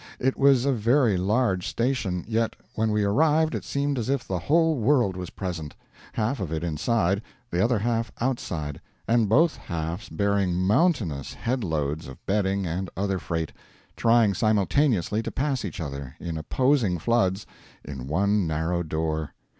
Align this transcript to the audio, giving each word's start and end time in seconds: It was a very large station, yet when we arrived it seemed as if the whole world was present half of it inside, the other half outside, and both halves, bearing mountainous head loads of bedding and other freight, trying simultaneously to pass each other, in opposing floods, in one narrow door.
It 0.19 0.35
was 0.35 0.65
a 0.65 0.73
very 0.73 1.15
large 1.15 1.67
station, 1.67 2.25
yet 2.27 2.55
when 2.73 2.89
we 2.89 3.03
arrived 3.03 3.53
it 3.53 3.63
seemed 3.63 3.99
as 3.99 4.09
if 4.09 4.27
the 4.27 4.39
whole 4.39 4.77
world 4.79 5.15
was 5.15 5.29
present 5.29 5.75
half 6.13 6.39
of 6.39 6.51
it 6.51 6.63
inside, 6.63 7.21
the 7.51 7.63
other 7.63 7.77
half 7.77 8.11
outside, 8.19 8.81
and 9.07 9.29
both 9.29 9.57
halves, 9.57 10.09
bearing 10.09 10.55
mountainous 10.55 11.35
head 11.35 11.63
loads 11.63 12.07
of 12.07 12.25
bedding 12.25 12.65
and 12.65 12.89
other 12.97 13.19
freight, 13.19 13.51
trying 13.95 14.33
simultaneously 14.33 15.21
to 15.21 15.29
pass 15.29 15.63
each 15.63 15.79
other, 15.79 16.15
in 16.19 16.35
opposing 16.35 16.97
floods, 16.97 17.45
in 17.85 18.07
one 18.07 18.47
narrow 18.47 18.81
door. 18.81 19.35